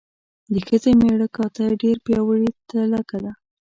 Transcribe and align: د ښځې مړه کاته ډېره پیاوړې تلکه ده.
د 0.53 0.55
ښځې 0.67 0.91
مړه 1.01 1.27
کاته 1.35 1.63
ډېره 1.81 1.99
پیاوړې 2.05 2.49
تلکه 2.69 3.17
ده. 3.23 3.31